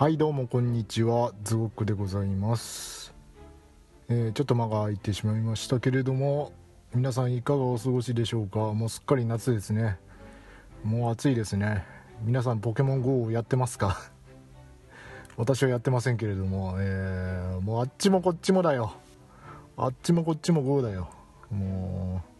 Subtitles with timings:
[0.00, 1.34] はいどうもこんにちは。
[1.44, 3.12] ズゴックでございます、
[4.08, 6.52] えーちょっと間が空いてしまいましたけれども
[6.94, 8.72] 皆さんいかがお過ごしでしょうか？
[8.72, 9.98] もうすっかり夏ですね。
[10.84, 11.84] もう暑いですね。
[12.24, 13.98] 皆さんポケモン GO をやってますか？
[15.36, 18.94] 私はやってませんけれども、えーもうあっちもこっちもだよ。
[19.76, 21.10] あっちもこっちも GO だよ。
[21.50, 22.30] もう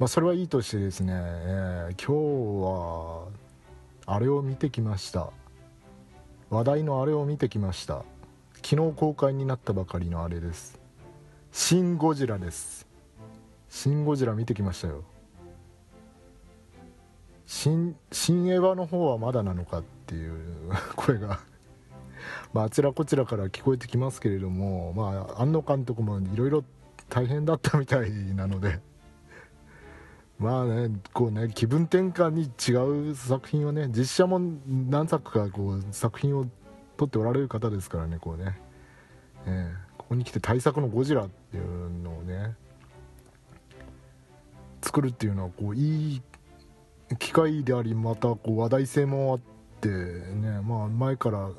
[0.00, 2.12] まあそれはいいとしてですね、えー今日
[2.66, 3.28] は
[4.06, 5.30] あれを見てきました。
[6.50, 8.04] 話題のあれを見てきました。
[8.62, 10.78] 昨日公開になったばかりのあれです
[11.50, 12.86] 「シン・ゴジラ」です
[13.68, 15.04] 「シン・ゴジラ」見てきましたよ。
[17.46, 21.40] 新新エヴァの方はまだなのかっていう 声が。
[22.52, 26.64] まああちらこちらから聞こえてきますけれどもまあ庵野監督もいろいろ
[27.08, 28.80] 大変だったみたいなので。
[30.40, 36.46] まあねこうね気分転換に違う作品をね実写も何作かこう作品を
[36.96, 38.58] 撮っておられる方ですからねこうね、
[39.46, 39.90] ええ。
[39.98, 42.56] ここに来て大作の「ゴジラ」っていうのをね
[44.82, 46.22] 作るっていうのはこういい
[47.18, 49.40] 機会でありまたこう話題性もあっ
[49.80, 51.50] てねまあ前から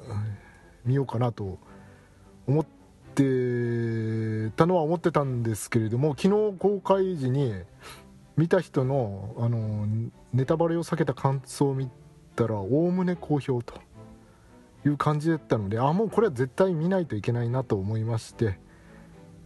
[0.86, 1.60] 見ようかなと
[2.48, 2.66] 思っ
[3.14, 7.54] てたのは思ってたんですけれども昨日公開時に
[8.42, 9.86] 見た人のあの
[10.34, 11.92] ネタバレを避けた感想を見
[12.36, 13.76] たらおおむね好評と
[14.84, 18.60] いう感じだったのであもうこれは絶対見ないといけないなと思いまして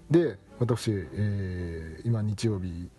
[0.09, 2.89] で私、えー今日曜日、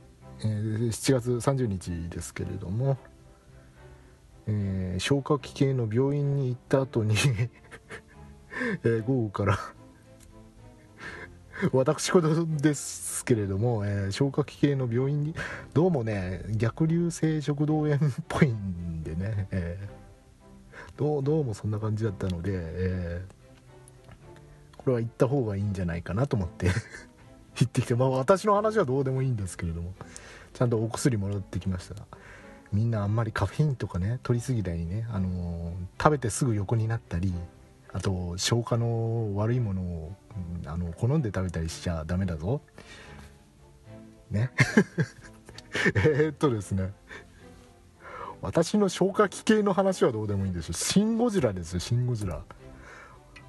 [0.41, 2.99] えー7月30日ですけれども、
[4.47, 7.15] えー消化器系の病院に行った後に、
[8.85, 9.59] えー午後から
[11.73, 15.35] 私事ですけれども、えー消化器系の病院に
[15.73, 19.97] どうもね逆流性食道炎っぽいんでね、えー
[20.97, 23.37] どうどうもそんな感じだったので、えー
[24.79, 26.69] これは行った方がいいんじゃないかなと思って
[27.59, 29.93] 行ってきて、まあ、私の話はどうでもいいんですけれども
[30.55, 31.97] ちゃんとお薬もらってきました
[32.73, 37.35] みんなあんまりカフェインとかね取りすぎたりね、あのー食べてすぐ横になったり
[37.97, 40.13] あと消化の悪いものを、
[40.67, 42.61] あの好んで食べたりしちゃダメだぞ。
[44.31, 44.51] ね。
[46.05, 46.93] えっとですね。
[48.43, 50.75] 私の消化器系の話はどうでもいいんですよ。
[50.75, 52.43] シン・ゴジラですよシン・ゴジラ。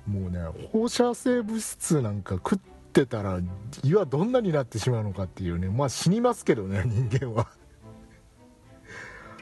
[0.07, 0.39] もうね
[0.71, 2.59] 放射性物質なんか食っ
[2.93, 3.41] てたら
[3.83, 5.67] 胃はどんなになってしまうのかっていうね。
[5.67, 7.49] まあ死にますけどね 人間は。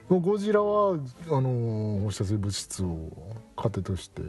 [0.10, 0.98] ゴジラは
[1.30, 3.12] あの放射性物質を
[3.56, 4.24] 糧として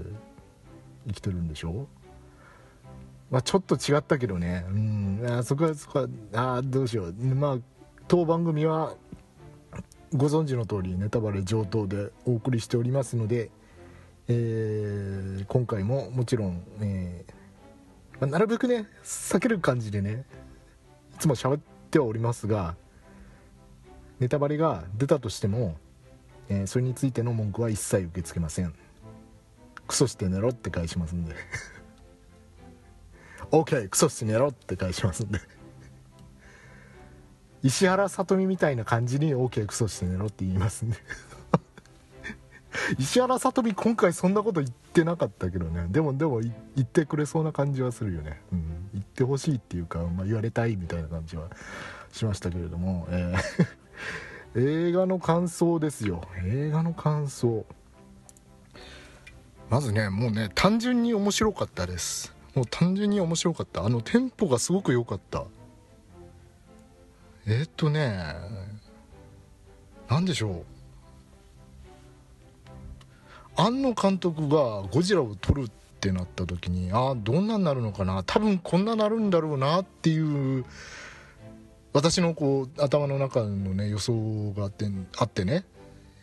[1.07, 1.87] 生きてるんでしょ？
[3.31, 4.65] まあちょっと違ったけどね。
[4.69, 5.27] うん。
[5.29, 7.13] あそこはそこはあどうしよう。
[7.13, 7.59] まあ
[8.09, 8.95] 当番組は
[10.15, 13.51] ご存知の通りネタバレ上等でお送りしておりますので、
[14.29, 17.33] えー今回ももちろん、えー
[18.21, 20.25] まあなるべくね避ける感じでね
[21.17, 22.77] いつも喋ってはおりますが
[24.21, 25.77] ネタバレが出たとしても、
[26.49, 28.73] えーそれについての文句は一切受け付けません。
[29.87, 31.35] クソして寝ろって返しますんで。
[33.51, 35.41] OK クソして寝ろって返しますんで。
[37.63, 40.97] 石原さとみみたいな感じに OK クソして寝ろって言いますんで。
[42.99, 45.87] 石原さとみ今回そんなこと言ってなかったけどね。
[45.89, 51.49] でもでも言ってくれそうな感じはするよね、うん、言ってほしいっていうか、まあ、言われたいみたいな感じは
[52.13, 53.67] しましたけれども、えー
[54.59, 56.23] 映画の感想ですよ。
[56.45, 57.67] 映画の感想。
[59.69, 62.33] まずねもうね単純に面白かったです。
[62.55, 63.85] もう単純に面白かった。
[63.85, 65.45] あのテンポがすごく良かった。
[67.47, 68.35] えーっとね
[70.09, 70.65] 何でしょう。
[73.57, 75.71] 庵野監督がゴジラを撮るっ
[76.01, 78.23] てなった時にああどんなになるのかな。
[78.25, 80.65] 多分こんななるんだろうなっていう
[81.93, 84.87] 私のこう頭の中のね予想があって
[85.19, 85.65] あってね。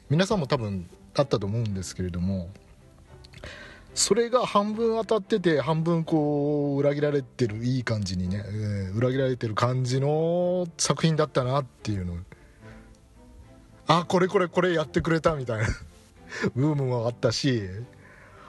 [0.10, 2.50] 皆さんも多分あったと思うんですけれども。
[3.96, 12.16] それが半分当たってて半分こう裏切られてるいい感じにね、えー裏切られてる感じの作品だったなっていうの。
[13.88, 15.68] あこれこれこれやってくれたみたいな。
[16.56, 17.64] ブームもあったし。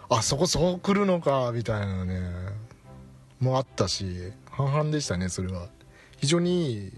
[0.08, 2.20] あそこそう来るのかみたいなね。
[3.40, 4.32] もあったし。
[4.50, 5.68] 半々でしたねそれは。
[6.18, 6.92] 非常にいい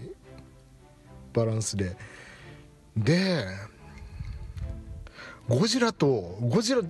[1.33, 1.97] バランスで。
[2.95, 3.45] で
[5.47, 6.81] ゴジラとゴジラ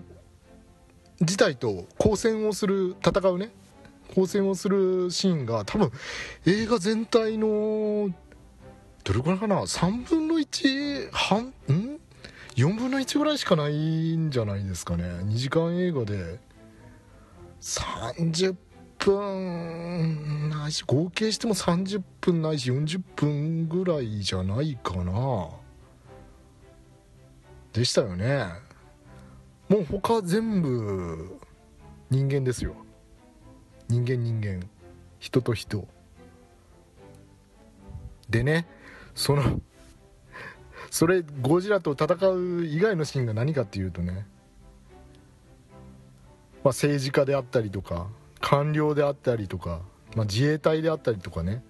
[1.19, 3.51] 自体と交戦をする戦うね
[4.09, 5.91] 交戦をするシーンが多分
[6.45, 8.09] 映画全体の
[9.03, 11.45] どれくらいかな？3分の1半？
[11.45, 11.53] ん
[12.55, 15.03] ？4分の1ぐらいしかないんじゃないですかね。
[15.03, 16.39] 2時間映画で。
[17.61, 18.55] 30
[18.99, 25.49] 分ないし合計しても30分ないし40分ぐらいじゃないかな。
[27.73, 28.66] でしたよね。
[29.69, 31.39] もう他全部
[32.09, 32.75] 人間ですよ。
[33.89, 34.67] 人間人間。
[35.19, 35.87] 人と人。
[38.29, 38.67] でね
[39.15, 39.61] その
[40.91, 44.23] それゴジラと戦う以外のシーンが何かっていうとね、まあ、
[46.69, 48.07] 政治家であったりとか
[48.39, 49.81] 官僚であったりとか、
[50.15, 51.63] まあ、自衛隊であったりとかね。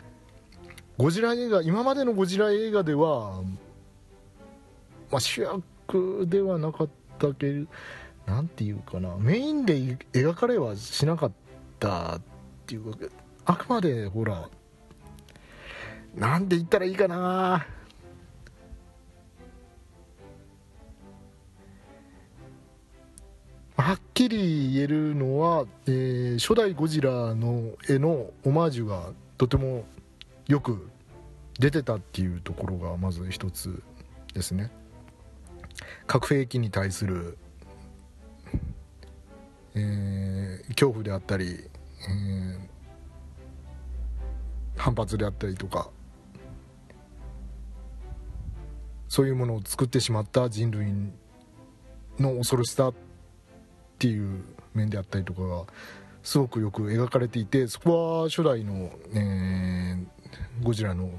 [0.98, 3.44] ゴジラ映画今までのゴジラ映画では、
[5.12, 7.66] まあ、主役ではなかったけ
[8.26, 9.16] 何て言うかな。
[9.18, 11.32] メインで描かれはしなかっ
[11.80, 12.22] たっ
[12.66, 12.98] ていうか
[13.46, 14.50] あくまでほら
[16.16, 17.66] なんで言ったらいいかな。
[23.78, 29.86] はっきり言えるのは、えー、初代ゴジラの絵のオマージュがとても
[30.48, 30.90] よく
[31.60, 33.84] 出てたっていうところがまず一つ
[34.34, 34.72] ですね。
[36.08, 37.38] 核兵器に対する、
[39.76, 42.60] えー、恐怖であったり、えー、
[44.78, 45.90] 反発であったりとか
[49.10, 50.94] そういうものを作ってしまった人類
[52.20, 52.94] の恐ろしさっ
[54.00, 54.44] ていう
[54.74, 55.66] 面であったりとかが
[56.24, 61.12] すごくよく描かれていてそこは初代の、えー、ゴジラの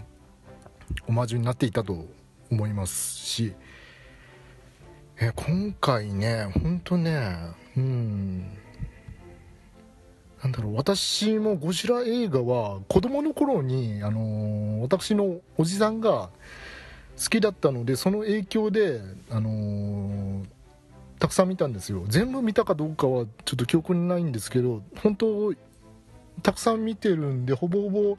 [1.06, 2.06] オマージュになっていたと
[2.50, 3.54] 思いますし、
[5.20, 7.36] え、今回ね本当ね
[7.76, 8.58] うん。
[10.42, 16.30] なんだろう私もゴジラ映画は子供の頃に、あのー、私のおじさんが
[17.20, 19.00] 好きだったのでその影響で、
[19.30, 20.44] あのー、
[21.18, 22.04] たくさん見たんですよ。
[22.06, 25.52] 全部見たかどうかはちょっと記憶にないんですけど本当
[26.44, 28.18] たくさん見てるんでほぼほぼ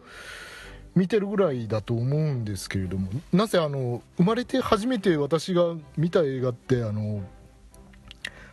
[0.96, 7.24] 見てるぐらいだと思うんですけれどもなぜあの生まれて初めて私が見た映画ってあの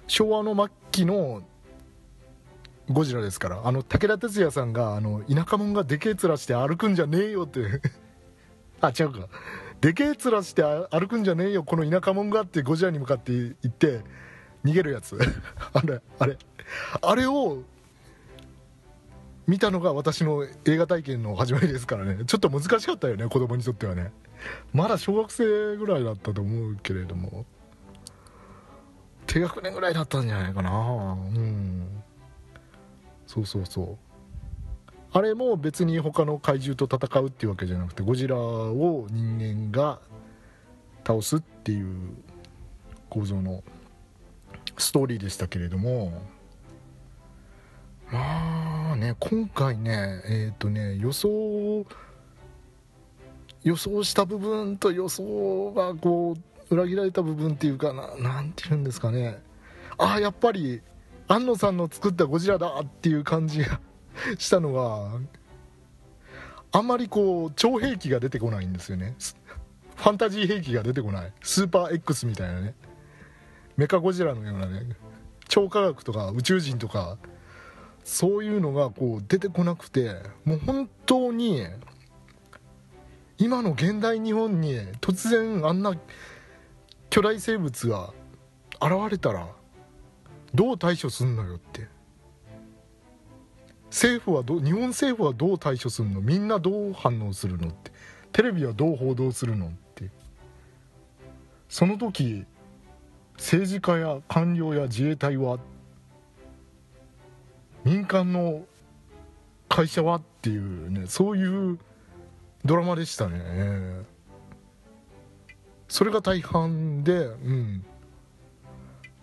[0.06, 1.43] 昭和の末期の
[2.88, 7.81] ゴジラですからあの武田鉄矢さんがあの田舎者がでけえ面して歩くんじゃねえよって
[8.81, 9.29] あ違うか。
[9.81, 14.02] でけえ面して歩くんじゃねえよこの田舎者がってゴジラに向かって言って
[14.64, 15.19] 逃げるやつ。
[15.73, 16.38] あれあれ。
[17.02, 17.62] あれを
[19.47, 22.25] 見たのが私の映画体験の始まりですからね。
[22.26, 24.11] ちょっと難しかったよね子供にとってはね。
[24.73, 27.47] まだ小学生ぐらいだったと思うけれども。
[29.26, 30.71] 低学年ぐらいだったんじゃないかな。
[31.12, 32.03] うん。
[33.26, 33.99] そうそうそう。
[35.12, 40.00] あれも別に他の怪獣と戦うっていうわけじゃなくてゴジラを人間が
[41.07, 42.17] 倒すっていう
[43.09, 43.62] 構造の
[44.76, 46.36] ストーリーでしたけれども。
[48.97, 51.87] ね今回ねえっ、ー、とね予想
[53.62, 56.37] 予想した部分と予想がこ
[56.71, 59.43] う裏切られた部分っていうかななんて言うんですかね。
[59.99, 60.83] ああやっぱり
[61.29, 63.81] 庵野さんの作ったゴジラだっていう感じが
[64.38, 65.19] したのが
[66.73, 69.15] あんまりこう超兵器が出てこないんですよね。
[69.97, 71.33] ファンタジー兵器が出てこない。
[71.43, 72.75] スーパー X みたいなね。
[73.76, 74.87] メカゴジラのようなね。
[75.49, 77.19] 超科学とか宇宙人とか
[78.09, 81.67] そういうのがこう出てこなくてもう本当に
[83.37, 85.93] 今の現代日本に突然あんな
[87.11, 88.15] 巨大生物が
[88.81, 89.49] 現れたら
[90.55, 91.89] どう対処すんのよって。
[93.91, 96.21] 政府はど日本政府はどう対処するの？
[96.21, 97.91] みんなどう反応するのって。
[98.31, 100.11] テレビはどう報道するのって。
[101.69, 102.45] その時
[103.35, 105.59] 政治家や官僚や自衛隊は
[107.87, 108.64] 民間の
[109.69, 111.78] 会社はっていうねそういう
[112.64, 114.05] ドラマでしたね。
[115.87, 117.85] それが大半でうん。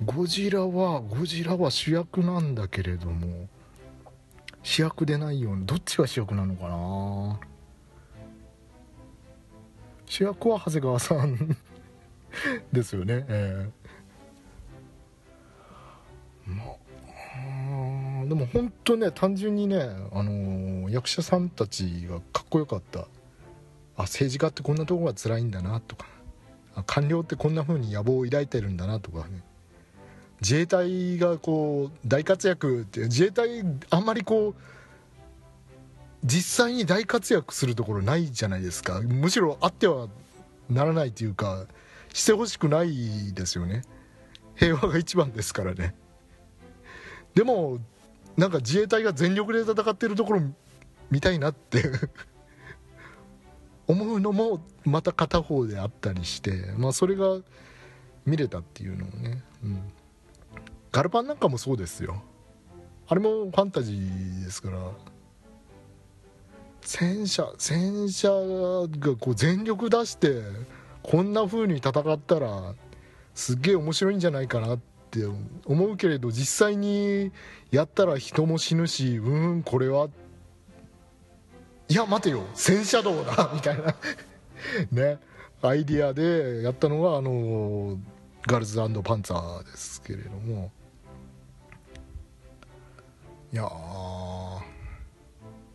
[0.06, 3.48] ゴジラはゴジラは主役なんだけれども
[4.64, 7.40] 主役でないようなどっちが主役なのかな。
[10.06, 11.58] 主役は長谷川さん
[12.72, 13.26] ですよね。
[13.28, 13.84] ええ。
[18.34, 19.78] でも本当ね単純にね、
[20.12, 23.02] あのー、役者さんたちがかっこよかった。
[23.96, 26.08] あ政治家ってこんなとこが辛いんだなとか。
[26.88, 29.44] 官僚ってこんな風に野望を抱いてるんだなとかね。
[30.42, 34.62] 自衛隊がこう大活躍って自衛隊あんまりこう
[36.24, 39.00] 実際に大活躍するところないじゃないですか。
[39.02, 40.08] むしろあっては
[40.72, 41.68] ならないというか
[42.12, 43.84] してほしくないですよね。
[44.56, 45.94] 平和が一番ですからね。
[47.36, 47.78] でも
[48.38, 50.42] なんか自衛隊が全力で戦ってるところ
[51.12, 51.84] 見たいなって
[53.88, 57.40] 思うのもまた片方であったりしてまあそれが
[58.26, 59.82] 見れたっていうのもね、うん、
[60.92, 62.24] ガルパンなんかもそうですよ。
[63.08, 64.92] あれもファンタジーですから。
[66.86, 70.42] 戦車戦車がこう全力出して
[71.02, 72.76] こんな風に戦ったら
[73.34, 75.28] すっげえ面白いんじゃないかなってって
[75.66, 77.32] 思うけれど実際に
[77.72, 80.08] やったら人も死ぬしうんこれは
[81.88, 83.96] いや待てよ戦車道だみたいな
[84.92, 85.20] ね
[85.62, 88.00] アイディアでやったのがあの
[88.48, 90.72] ガールズパンツァーですけれども。
[93.52, 93.70] いや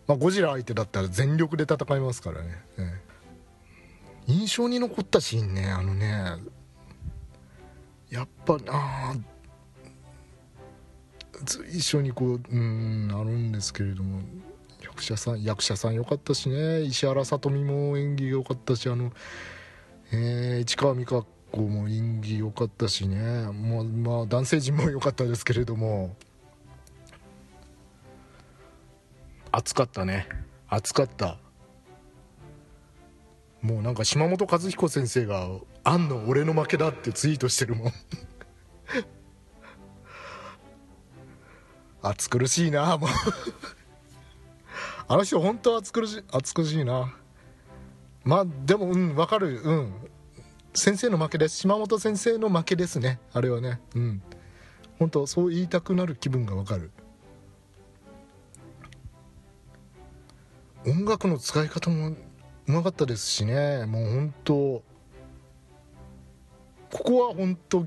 [0.09, 3.09] まあ、ゴジラ相手だったら全力で戦いますからね、ね
[4.27, 6.39] 印象に残ったシーンねあのね
[8.11, 9.15] やっぱあ
[11.71, 14.21] 一緒にこううんあるんですけれども
[14.83, 16.83] 役者さん役者さん良かったしね。
[16.83, 19.13] 石原さとみも演技良かったしあの、
[20.13, 23.17] えー、市川美香子も演技良かったしね。
[23.53, 26.17] まあ、まあ、男性陣も良かったですけれども。
[29.51, 30.29] 熱かったね。
[30.69, 31.39] 熱かった。
[33.63, 35.49] もうなんか島本和彦先生が
[35.89, 37.93] 「あんの俺の負けだ」ってツイートしてるもん。
[42.03, 43.11] 暑苦しいなもう。
[45.09, 47.17] あの人本当暑苦しい暑苦しいな。
[48.23, 49.63] まあでもうん分かる。
[49.63, 49.95] うん。
[50.75, 51.57] 先生の負けです。
[51.57, 53.19] 島本先生の負けですね。
[53.33, 53.81] あれはね。
[53.95, 54.23] うん。
[54.99, 56.91] 本当そう言いたくなる気分が分かる。
[60.87, 62.17] 音楽の使い方もう
[62.67, 63.87] まかったですしね。
[63.87, 64.83] もう本当
[66.91, 67.85] ここは本当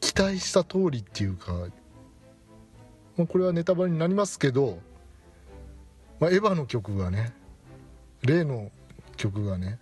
[0.00, 1.52] 期待した通りっていうか、
[3.16, 4.78] まあ、これはネタバレになりますけど、
[6.18, 7.32] まあ、エヴァの曲がね
[8.22, 8.70] 例の
[9.16, 9.78] 曲がね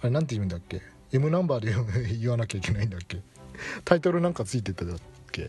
[0.00, 0.82] あれなんて言うんだっけ
[1.12, 3.20] ？M ナンバーで言わなきゃいけないんだっけ？
[3.84, 4.98] タイトルなんかついてただっ
[5.32, 5.48] け？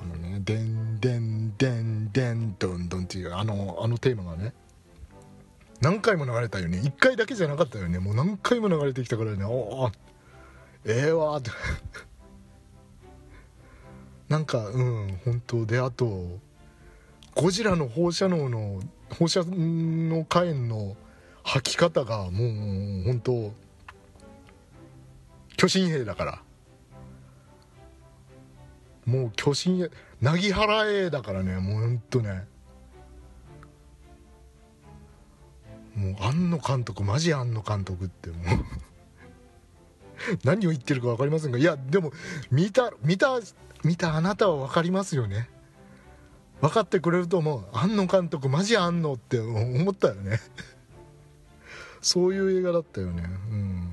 [0.00, 4.52] あのね「でんでんでんでんどんどん」っていうあのあのテーマがね
[5.80, 6.78] 何回も流れたよね。
[6.78, 8.00] 1回だけじゃなかったよね。
[8.00, 9.44] もう何回も流れてきたからね。
[9.44, 9.90] おお
[10.88, 11.50] ええー、わって。
[14.28, 16.38] なんかうん本当であと
[17.34, 18.80] ゴジラの放射能の
[19.10, 20.96] 放射の火炎の
[21.42, 23.52] 吐き方がもう本当
[25.56, 26.42] 巨神兵だから
[29.06, 29.90] もう巨神兵
[30.20, 32.44] 凪原 A だからねもうほんとね
[35.94, 38.38] もう庵野監督マジ庵野監督ってもう
[40.44, 42.12] 何を言ってるか分かりませんがいやでも
[42.50, 43.38] 見た見た
[43.84, 45.48] 見たあなたは分かりますよね。
[46.60, 47.64] 分かってくれると思う。
[47.72, 50.40] 庵野監督マジ庵野って思ったよね。
[52.02, 53.22] そういう映画だったよね。
[53.22, 53.92] うん。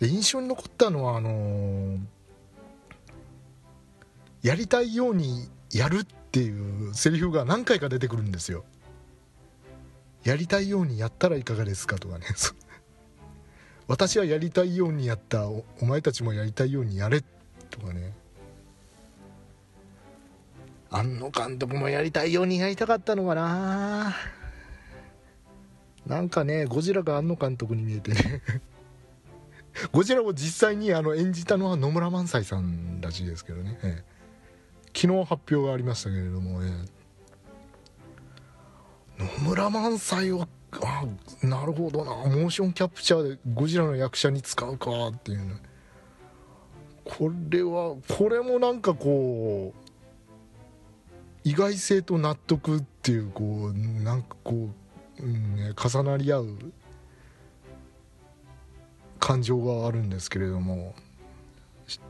[0.00, 2.00] 印象に残ったのはあのー、
[4.42, 8.64] やりたいようにやるっていうセリフが何回か出てくるんですよ。
[10.24, 12.26] やりたいようにやったらいかがですかとかね。
[13.88, 15.48] 私はやりたいようにやった。
[15.48, 17.22] お前たちもやりたいようにやれ。
[17.70, 18.12] とかね。
[20.90, 24.14] 庵野監督もやりたいようにやりたかったのかな。
[26.06, 28.42] なんかねゴジラが庵野監督に見えてね。
[29.90, 34.04] ゴジラを実際にあの演じたのは野村萬斎さんらしいですけどね、ええ、
[34.94, 36.68] 昨日発表がありましたけれども、え
[39.18, 39.24] え。
[39.24, 40.46] 野村萬斎を
[40.80, 41.04] あ
[41.46, 42.10] なるほどな。
[42.12, 45.56] モーションキャプチャーでゴジラの役者に使うかっていうね
[47.04, 49.88] これはこれもなんかこう
[51.44, 54.70] 意外性と納得っていうこうなんかこ
[55.20, 56.56] う、うんね、重なり合う
[59.18, 60.94] 感情があるんですけれども。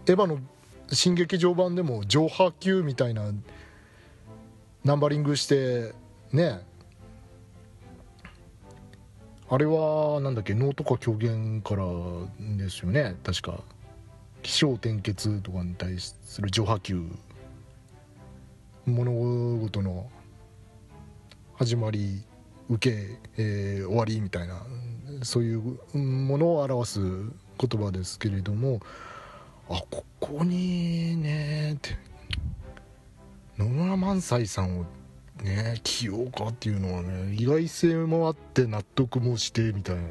[0.07, 0.39] エヴァの
[0.93, 3.33] 新劇場版でも上波級みたいな
[4.85, 5.95] ナンバリングして
[6.33, 6.61] ね
[9.53, 11.85] あれはなんだっけ能とか狂言から
[12.57, 13.17] ですよね。
[13.23, 13.61] 確か。
[14.43, 17.05] 起承転結とかに対する上波球。
[18.87, 19.13] 物
[19.59, 20.09] 事の
[21.57, 22.25] 始まり
[22.71, 24.65] 受け、えー、終わりみたいな。
[25.23, 28.81] そういうものを表す言葉ですけれども。
[29.69, 31.77] あここにね
[33.59, 34.87] 野村萬斎さんを
[35.43, 40.03] ね起用かっていうのはね意外性もあって納得もしてみたいな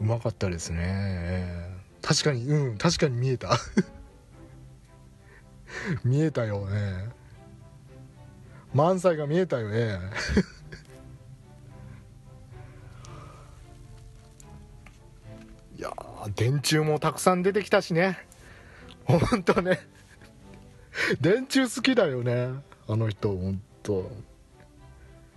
[0.00, 1.72] うまかったですね。
[2.02, 3.56] 確かにうん確かに見えた。
[6.04, 7.08] 見えたよね。
[8.74, 9.98] 満載が見えたよね。
[15.78, 15.90] いや
[16.34, 18.18] 電柱もたくさん出てきたしね。
[19.04, 19.80] ほんとね。
[21.20, 22.48] 電柱好きだよね。
[22.88, 24.10] あの人ほんと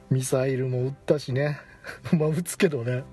[0.10, 1.60] ミサイルも撃ったしね。
[2.18, 3.04] まあ撃つけどね。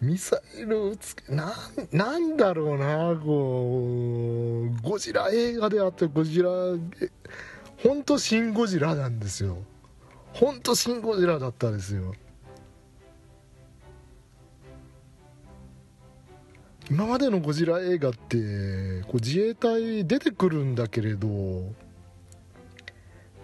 [0.00, 1.52] ミサイル撃つな
[1.90, 6.50] なんだろうなこうゴジラ映画であってゴジラ
[7.82, 9.58] 本当シン・ゴジラなんですよ。
[10.34, 12.14] 本当シン・ゴジラだったですよ。
[16.90, 21.28] 今までのゴジラ映画ってこう自衛隊出てくるんだけれど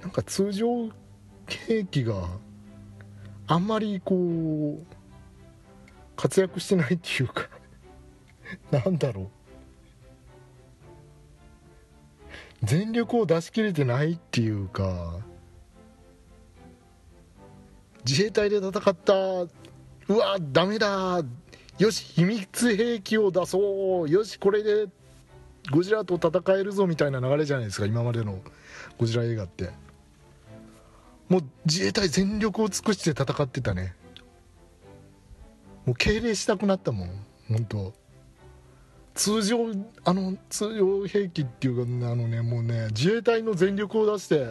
[0.05, 0.91] なんか通常
[1.47, 2.29] 兵器が
[3.47, 4.97] あんまりこう
[6.15, 7.49] 活躍してないっていうか
[8.71, 9.29] なんだろう。
[12.63, 15.19] 全力を出し切れてないっていうか
[18.07, 19.49] 自衛隊で戦ったう
[20.09, 21.23] わダメだ
[21.79, 24.87] よし秘密兵器を出そうよしこれで
[25.71, 28.41] ゴジラと戦えるぞみたいな流れじゃないですか今までの
[28.97, 29.84] ゴジラ映画って。
[31.29, 33.95] もう自衛隊全力を尽くして戦ってたね。
[35.87, 37.27] もう敬礼したくなったもん。
[37.49, 37.93] 本当。
[39.15, 39.59] 通常
[40.05, 44.45] あの通常兵器っていうかあのねもうね自衛隊の全力を出して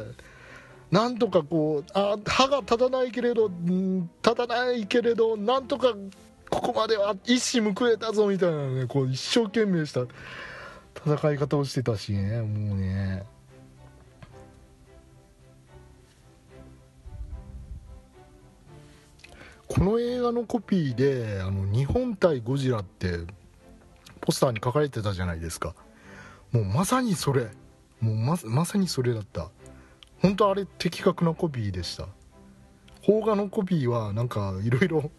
[0.90, 5.94] なんとかこうあ歯が立たないけれど、立たないけれどなんとか
[6.50, 10.02] ここまでは一矢報えたぞみたいなねこう一生懸命した
[11.06, 13.26] 戦い方をしてたしねもうね。
[19.74, 23.22] この映画のコピーで「あの日本対ゴジラ」って
[24.22, 25.74] ポスターに書かれてたじゃないですか。
[26.52, 27.50] もうまさにそれ。
[28.00, 29.50] もうままさにそれだった。
[30.22, 32.08] 本当あれ的確なコピーでした。
[33.04, 35.10] 邦画のコピーはなんかいろいろ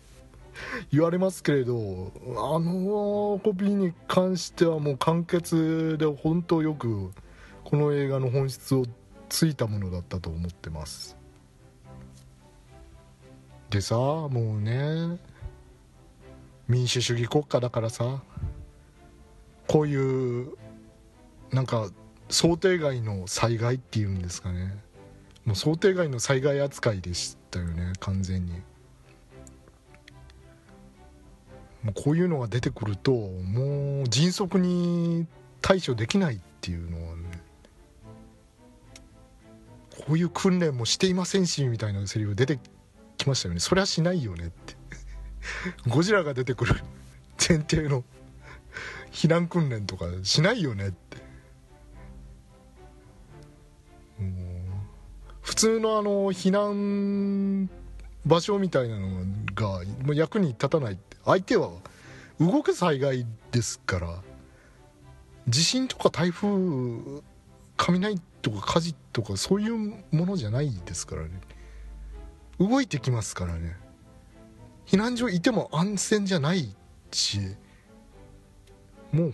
[0.93, 7.11] 言われますけれどあのコピーに関してはもう簡潔で本当よく
[7.65, 8.87] この映画の本質を
[9.29, 11.24] ついたものだったと思ってます。
[13.75, 15.19] でさもうね。
[16.69, 18.23] 民主主義国家だからさ。
[19.67, 20.53] こういう
[21.51, 21.91] なんか
[22.29, 24.77] 想定外の災害っていうんですかね。
[25.45, 28.53] もう想定外の災害扱いでしたよね完全に。
[31.83, 35.27] もうこういうのが出てくるともう迅速に
[35.61, 37.23] 対処できないっていうのはね。
[40.07, 42.61] こういう訓練もしていませんしみたいなセリフ出て
[43.25, 43.61] きましたよね。
[43.61, 44.77] それはしないよねって。
[45.89, 46.75] ゴジラが出てくる。
[47.37, 48.05] 前提の。
[49.11, 51.25] 避難訓練とかしないよねって。
[55.41, 57.71] 普通のあの避難
[58.27, 59.83] 場所みたいなのが
[60.15, 61.17] 役に立たないって。
[61.25, 61.71] 相手は
[62.41, 64.23] 動く災害ですから
[65.49, 67.23] 地震とか台風
[67.77, 71.41] 雷とか火事とかそういうものじゃないですからね。
[72.59, 73.77] 動いてきますからね。
[74.87, 76.77] 避難所いても安全じゃない
[77.11, 77.39] し
[79.13, 79.33] もう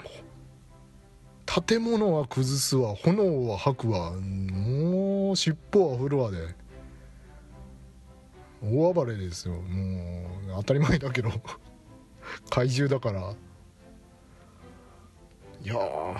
[1.66, 6.54] 建物は崩すわ炎は吐くわもう尻尾は振るわで。
[8.62, 9.54] 大暴れですよ。
[9.54, 11.30] もう当たり前だけど。
[12.50, 13.34] 怪獣だから。
[15.62, 16.16] いやー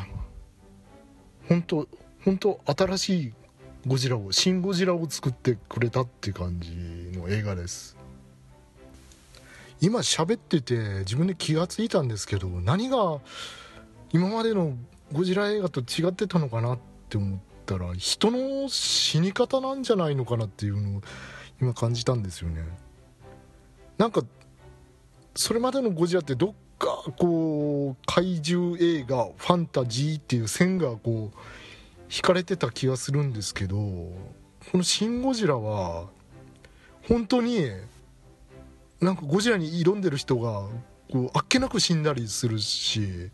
[1.49, 1.89] 本当
[2.25, 3.33] 本当新しい
[3.87, 6.71] ゴジラをシン・ゴジラを作ってくれたって感じ
[7.19, 7.97] の映画です。
[9.81, 13.19] 今喋ってて自分で気が付いたんですけど何が
[14.12, 14.77] 今までの
[15.12, 21.03] ゴジラ映画と違ってたのかなって思ったら人の死に方なんじゃないのかなっていうのを
[21.62, 22.62] 今感じたんですよね。
[23.97, 24.23] なんか
[25.35, 31.37] それまでのゴジラってどっかこう怪獣映画ファンタジーっていう線がこう
[32.12, 34.14] 引かれてた気がするんですけどこ
[34.75, 36.09] の「シン・ゴジラ」は
[37.09, 37.70] 本当に
[39.01, 40.68] なんかゴジラに挑んでる人が
[41.11, 43.31] こうあっけなく死んだりするし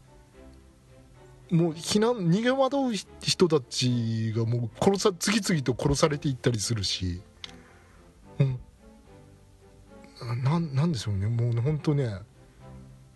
[1.51, 7.23] もう避難逃げ惑う人たちがもう殺さ次々と殺されていったりするし、
[8.39, 8.59] うん、
[10.43, 11.29] ななんでしょうね。
[11.29, 12.19] もう本当ね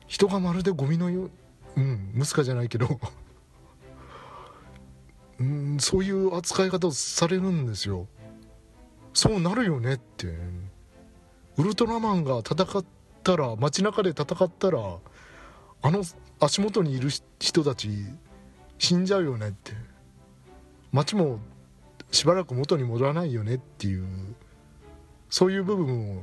[0.07, 1.31] 人がまるでゴミのよう
[1.77, 3.01] うんムスカじゃないけど。
[5.41, 8.07] うんそういう扱い方をされるんですよ。
[9.15, 10.29] そうなるよねって。
[11.57, 12.85] ウルトラマンが戦っ
[13.25, 14.99] たら街中で戦ったら
[15.83, 16.03] あの
[16.39, 17.91] 足元にいる人たち
[18.79, 19.73] 死んじゃうよねって。
[20.93, 21.39] 街も
[22.11, 24.07] しばらく元に戻らないよねっていう
[25.29, 26.23] そういう部分を、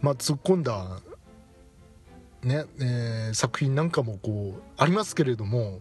[0.00, 1.00] まあ、突っ込んだ、
[2.42, 5.80] ねえー、作品なんかもこうありますけれども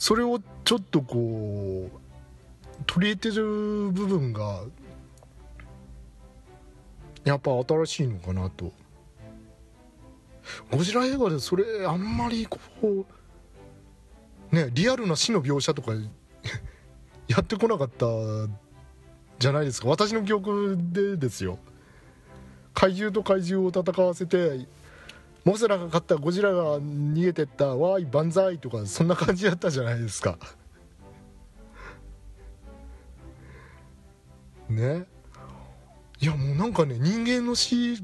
[0.00, 2.00] それをちょっとこう
[2.86, 3.44] 取り入れてる
[3.92, 4.62] 部分が
[7.22, 8.72] やっぱ新しいのかなと。
[10.70, 15.92] ゴジラ映画でそれあんまりこうねリアルな死の描写とか
[17.28, 18.06] やってこなかった
[19.38, 19.88] じゃないですか。
[19.88, 21.58] 私の記憶でですよ。
[22.72, 24.66] 怪獣と怪獣を戦わせて
[25.44, 30.38] モスラが勝ったゴジラが逃げてったわーい万歳とかそんな感じだったじゃないですか。
[34.68, 35.06] ね。
[36.20, 37.96] いやもうなんかね人間の死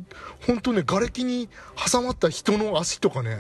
[0.46, 1.50] 本当ね瓦礫に
[1.92, 3.36] 挟まった人の足とかね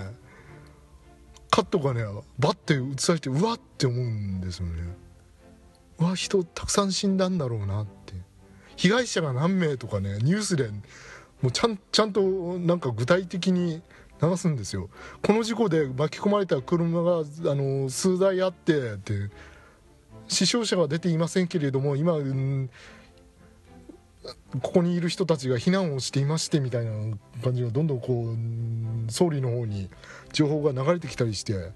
[1.50, 2.04] カットがね
[2.38, 4.82] バッて映されてうわって思うんですよね。
[5.98, 8.12] うわ人たくさん死んだんだろうなって。
[8.76, 10.70] 被害者が何名とかねニュースで
[11.42, 12.20] もうちゃんちゃんと
[12.58, 13.82] なんか具体的に
[14.22, 14.88] 流すんですよ。
[15.22, 17.22] この事故で巻き込まれた車があ
[17.54, 19.30] の数台あってって
[20.28, 22.70] 死傷者は出ていませんけれども今、うん
[24.60, 26.90] ここにいる人たちが避難をしていましてみたいな
[27.44, 29.88] 感じがどんどんこう総理の方に
[30.32, 31.70] 情報が流れてきたりして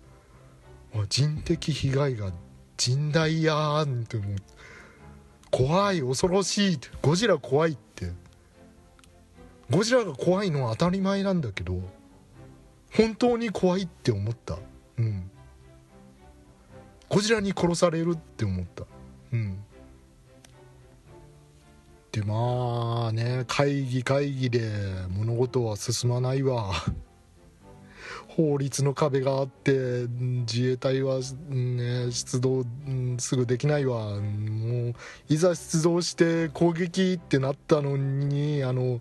[1.08, 2.32] 人的被害が
[2.76, 4.36] 甚大やーってもう。
[5.50, 7.89] 怖い恐ろしいゴジラ怖いって
[9.70, 11.80] ゴジラが怖いのは当たり前なんだけど
[12.96, 14.58] 本当に怖いって思った。
[14.98, 15.30] うん。
[17.08, 18.84] ゴジラに殺されるって思った。
[19.32, 19.64] うん。
[22.12, 24.68] でまあね会議会議で
[25.10, 26.72] 物事は進まないわ。
[28.28, 32.64] 法律の壁があって自衛隊は、ね、出動
[33.18, 34.20] すぐできないわ。
[34.20, 34.94] もう
[35.28, 39.00] いざ出動して攻撃ってなったのにあの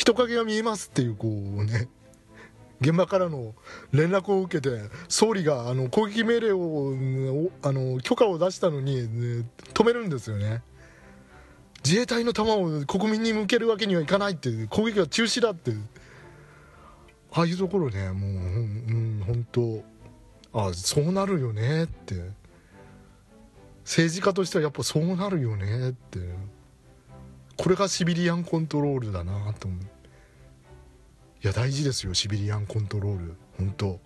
[0.00, 1.86] 人影が見えますっていうこうね。
[2.80, 3.54] 現場からの
[3.92, 9.02] 連絡を受けて総理があの攻撃命令をあの許可を出したのに、
[9.40, 10.62] ね、止めるんですよね。
[11.84, 15.72] 自衛隊の弾を国民に向けるわけにはいかないって攻撃は中止だって
[17.32, 19.82] ああいうところねもう、うん、本当
[20.68, 22.14] あそうなるよねって。
[23.84, 26.20] 政治家としてはやっぱそうなるよねって。
[27.60, 29.80] これがシビリアンコントロールだなと思う。
[31.42, 33.34] いや大事ですよシビリアンコントロール。
[33.58, 34.00] 本当。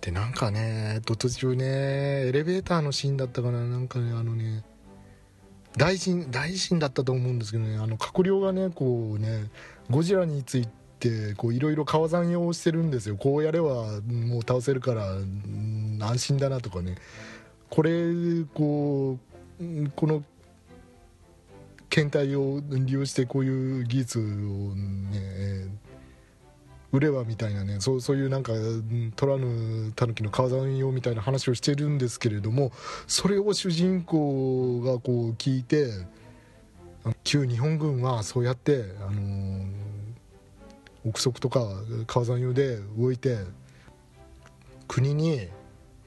[0.00, 1.66] でなんかね途中ね
[2.28, 3.62] エレベーターのシーンだったかな。
[3.62, 4.64] なんかねあのね
[5.76, 9.50] 大臣大臣だったと思うんですけどねあの閣僚がねこうね
[9.90, 10.66] ゴジラについ
[10.98, 13.16] てこういろいろ川山用してるんですよ。
[13.16, 15.14] こうやればもう倒せるから
[16.00, 16.94] 安心だなとかね。
[17.68, 19.18] これこ
[19.60, 20.24] うこの
[21.94, 24.22] 検体を利用してこういう技術を
[24.74, 25.68] ね
[26.90, 28.52] 売ればみたいなねそうそういうなんか
[29.14, 32.72] 取らぬ狸の川山用みたいな話をしてるんですけれども
[33.06, 35.86] それを主人公がこう聞いて
[37.22, 39.64] 旧日本軍はそうやってあの、
[41.06, 41.64] 憶測とか
[42.08, 43.38] 川山用で動いて
[44.88, 45.46] 国に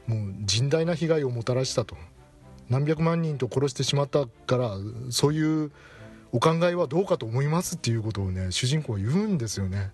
[0.06, 1.96] もう甚大な被害をもたらしたと
[2.70, 4.72] 何百万人と殺してしまったから
[5.10, 5.72] そういう
[6.32, 9.92] お考えはどうかと思いますっていうことをね主人公は言うんですよね。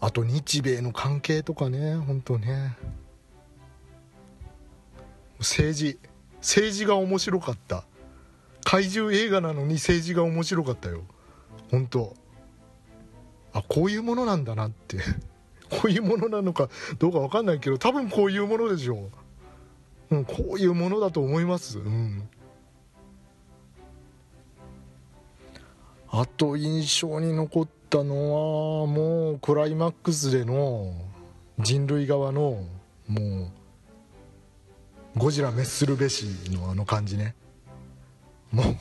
[0.00, 2.76] あと日米の関係とかね本当ね。
[5.38, 5.98] 政治
[6.40, 7.84] 政治が面白かった。
[8.64, 11.04] 怪獣映画なのに政治が面白かったよ。
[11.70, 12.14] 本当。
[13.52, 14.98] あこういうものなんだなって。
[15.70, 19.10] こういうものなのかどうか分かんないけど多分こういうものでしょう、
[20.14, 21.78] うん、こういうものだと思います。
[21.78, 22.28] うん。
[26.08, 30.92] あと印象に残ったのはもうクライマックスでの
[31.58, 32.64] 人類側の
[33.08, 33.50] も
[35.16, 37.34] うゴジラ滅するべしのあの感じね。
[38.52, 38.74] もうね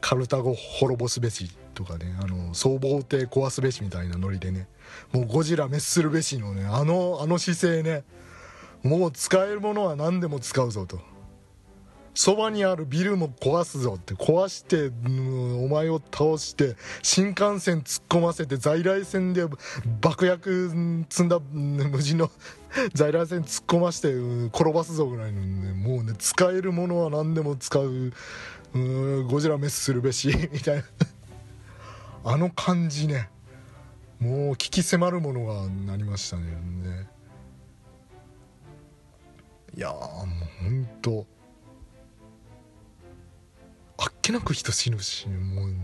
[0.00, 4.68] カルタゴ滅ぼすべしとかねあの総合艇壊すべしみたいなノリでね
[5.12, 8.04] もうゴジラ滅するべしのねあのあの姿勢ね
[8.82, 11.00] もう使えるものは何でも使うぞと。
[12.18, 14.14] そばにあるビルも壊すぞって。
[14.14, 14.90] 壊して、
[15.62, 19.44] お前を倒して新幹線突っ込ませて在来線で
[20.00, 22.30] 爆薬積んだ、無人の
[22.94, 25.74] 在来線突っ込まして、転ばすぞぐらいのね。
[25.74, 28.12] もうね使えるものは何でも使う、
[28.74, 30.84] う、ゴジラメスするべし みたいな。
[32.24, 33.28] あの感じね。
[34.18, 37.15] もう聞き迫るものがなりましたね。
[39.76, 40.24] いやも
[40.62, 41.26] うほんと
[43.98, 45.74] あっけなく人死ぬしもう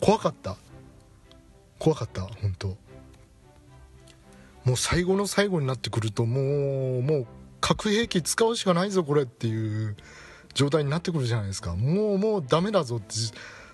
[0.00, 0.56] 怖かった。
[1.78, 2.68] 怖かった本当。
[4.64, 7.26] もう最後の最後になってくるともうもう
[7.60, 9.96] 核兵器使うしかないぞこれっていう
[10.54, 11.74] 状態になってくるじゃないですか。
[11.74, 13.14] もうもうダメだぞって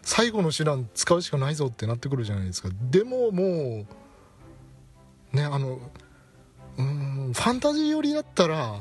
[0.02, 2.68] 最後の手段使うしかないぞってなってくるじゃないですか。
[2.90, 3.86] でもも
[5.32, 5.80] うねあの
[6.76, 8.78] うんファンタジー寄りだったら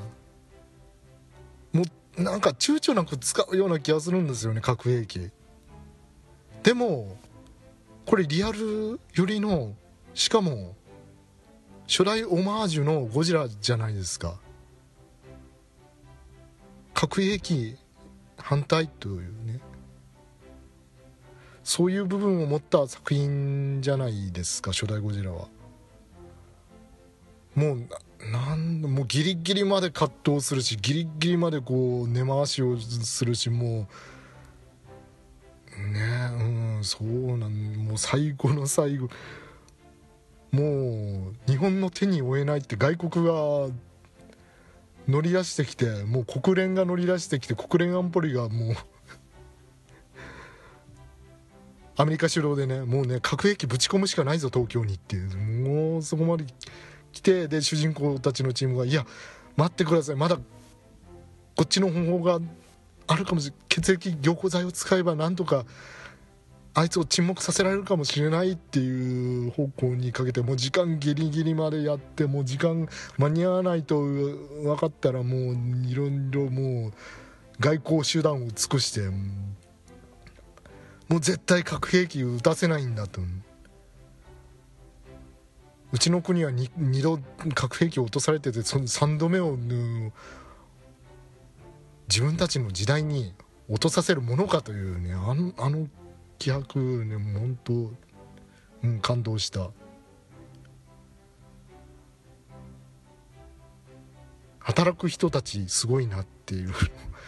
[1.74, 1.84] も
[2.18, 5.32] うなんか躊躇なく使うような気がするんですよね核兵器。
[6.62, 7.18] でも
[8.06, 9.74] これリアル寄りの
[10.14, 10.76] しかも
[11.88, 14.36] 初代オマージュのゴジラじゃないですか。
[16.94, 17.76] 核兵器
[18.38, 19.60] 反対というね。
[21.64, 25.48] そういう部分を持った作品じゃないですか初代ゴジラは。
[27.56, 27.88] もう
[28.32, 33.88] なんもうギリギリまで葛藤するしギリギリまでこう根回しをするしも
[35.78, 36.44] うねう
[36.80, 37.52] んそうなん
[37.88, 39.10] もう最後の最後。
[40.52, 43.34] もう日本の手に負えないって外国が
[45.08, 48.76] 乗り出してきてもう国連が乗り出してきて国連安保理がもう
[51.96, 55.38] アメリカ主導でねもうね核兵器ぶち込むしかないぞ東京にっていう。
[55.38, 56.46] もうそこまで
[57.14, 59.06] 来てで主人公たちのチームが「いや
[59.56, 60.42] 待ってくださいまだこ
[61.64, 62.40] っちの方法が
[63.08, 65.66] あるかもしれない血液凝固剤を使えばなんとか
[66.76, 75.56] あいつを沈黙させられるかもしれないっていう方向にかけてもう時間ギリギリまでやってもう時間間に合わないと分かったらもう
[75.88, 76.94] いろいろもう
[77.60, 79.02] 外交手段を尽くして
[81.10, 83.22] もう絶対核兵器撃たせないんだと。
[85.94, 87.20] うちの国は 2, 2度
[87.54, 89.56] 核兵器を落とされててその3度目を
[92.10, 93.36] 自分たちの時代に
[93.70, 95.88] 落とさせるものかというねあのあの
[96.40, 97.92] 気迫ね本当、
[98.84, 99.70] うん、感動した。
[104.58, 106.74] 働く人たちすごいなっていう。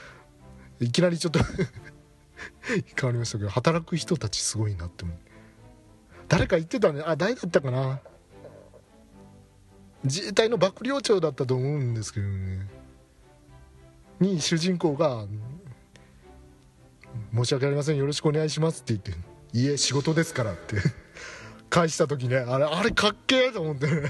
[0.80, 1.40] いきなりちょっと
[3.00, 5.06] 変わりましたけど働く人たちすごいなって
[6.28, 7.04] 誰か言ってたね。
[7.06, 8.02] あ誰だったかな。
[10.06, 12.68] 自衛隊の幕僚長だったと思うんですけどね。
[14.20, 15.26] に主人公が
[17.34, 19.12] 「申し訳ありませんよろしくお願いします」って言って
[19.52, 20.78] 「いえ仕事ですから」って
[21.70, 24.10] 返した時ねあれあれかっけえと思ってね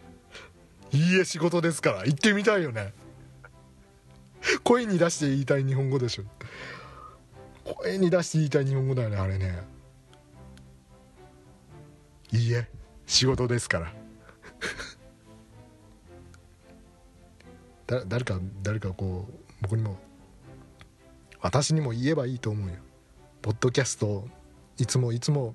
[0.92, 2.92] 「いいえ仕事ですから」言ってみたいよね。
[4.62, 6.24] 声に出して言いたい日本語でしょ。
[7.74, 9.62] 声に出して言いたい日本語だよねあれね
[12.32, 12.68] いいえ
[13.06, 13.92] 仕事ですから
[17.88, 19.96] だ誰か誰かこう僕にも
[21.40, 22.74] 私にも言えばいいと思うよ。
[23.40, 24.28] ポッドキャスト
[24.76, 25.54] いつもいつも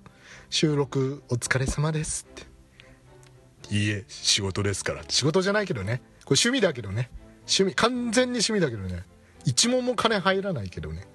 [0.49, 3.75] 収録お疲れ様ですって。
[3.75, 5.03] いいえ仕事ですから。
[5.07, 6.01] 仕事じゃないけどね。
[6.25, 7.11] これ趣味だけどね。
[7.41, 9.03] 趣味完全に趣味だけどね。
[9.45, 11.05] 一問も金入らないけどね。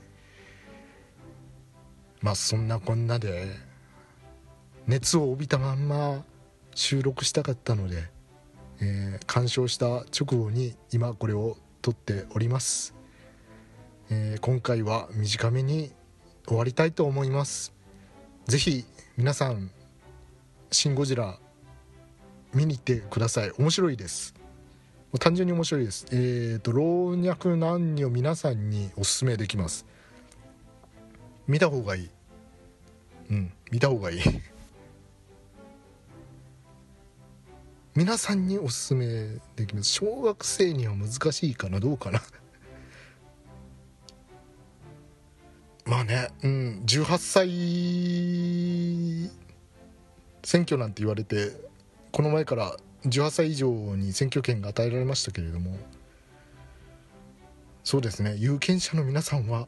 [2.21, 3.57] まあそんなこんなで
[4.87, 6.25] 熱を帯びたまんま
[6.75, 8.09] 収録したかったので
[8.81, 12.95] えー、鑑賞した直後に今これを撮っております、
[14.11, 15.93] えー、今回は短めに
[16.47, 17.75] 終わりたいと思います。
[18.47, 18.85] 是非
[19.19, 19.71] 皆さん
[20.73, 21.39] 「シン・ゴジラ」
[22.55, 23.53] 見に行ってください。
[23.59, 24.35] 面白いです。
[25.21, 26.07] 単純に面白いです。
[26.11, 29.85] えっ、ー、と老若男女皆さんにおすすめできます。
[31.47, 32.11] 見た方がいい。
[33.31, 34.21] うん見た方がいい。
[37.99, 39.91] 皆さんにおすすめできます。
[39.91, 42.23] 小学生には難しいかなどうかな。
[45.85, 47.49] まあねうん18歳
[50.45, 51.51] 選挙なんて言われて
[52.13, 55.77] この前から18歳以上に選挙権が与えられましたけれども
[57.83, 59.67] そうですね有権者の皆さんは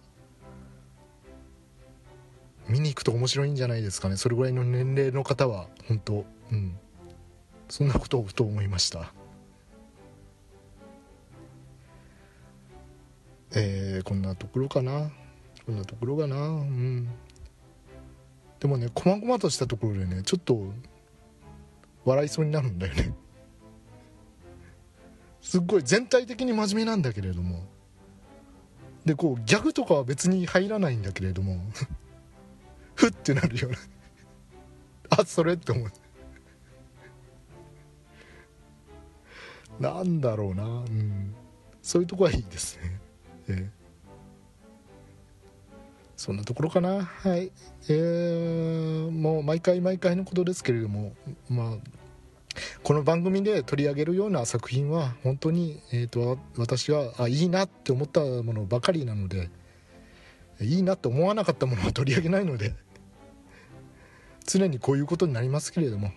[2.68, 4.16] 見に行くと面白いんじゃないですかね。
[4.16, 6.78] それぐらいの年齢の方は本当うん。
[7.70, 9.12] そんなことをふと思いました。
[13.52, 15.10] えー、こんなところかな？
[15.64, 16.36] こんなところかな？
[16.36, 17.08] うん。
[18.58, 20.60] でもね細々としたところでねちょっと
[22.04, 23.14] 笑いそうになるんだよね。
[25.40, 27.64] すっごい全体的に真面目なんだけれども。
[29.04, 31.60] でこうギャグとかは別に入らないんだけれども。
[32.94, 33.78] ふってなるような
[35.10, 35.88] あそれって思う。
[39.80, 40.64] なんだろうな。
[40.64, 41.34] うん。
[41.82, 43.00] そういうとこはいいですね。
[43.48, 43.70] え
[46.16, 47.02] そんなところかな。
[47.02, 47.50] はい。
[47.88, 51.14] えー、もう毎回毎回のことですけれども
[51.48, 51.76] まあ
[52.82, 59.50] この番組で取り上げるような作品は本当に、えーと、私はあいいなって思ったものばかりなので
[60.60, 62.74] いいなと思わなかったものは取り上げないので
[64.46, 66.10] 常にこういうことになりますけれども、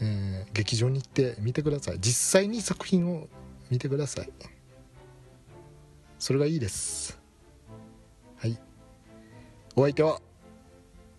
[0.00, 1.98] えー、劇場に行って見てください。
[2.00, 3.28] 実際に作品を
[3.70, 4.30] 見てください。
[6.18, 7.18] それがいいです。
[8.36, 8.58] はい。
[9.76, 10.20] お相手は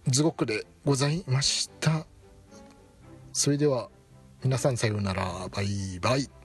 [0.08, 2.06] ズゴックでございました。
[3.34, 3.89] それでは
[4.44, 5.48] 皆さんさようなら。
[5.52, 6.30] バイバイ「